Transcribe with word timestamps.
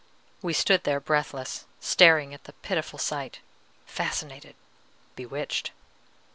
We 0.41 0.53
stood 0.53 0.83
there 0.83 0.99
breathless, 0.99 1.65
staring 1.79 2.33
at 2.33 2.45
the 2.45 2.53
pitiful 2.53 2.97
sight, 2.97 3.37
fascinated, 3.85 4.55
bewitched. 5.15 5.69